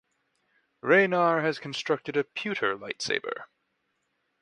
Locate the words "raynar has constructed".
0.81-2.17